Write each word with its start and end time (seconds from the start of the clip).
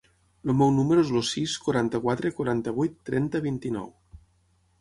El 0.45 0.53
meu 0.61 0.71
número 0.77 1.03
es 1.05 1.11
el 1.19 1.25
sis, 1.31 1.57
quaranta-quatre, 1.67 2.31
quaranta-vuit, 2.39 2.99
trenta, 3.11 3.43
vint-i-nou. 3.49 3.93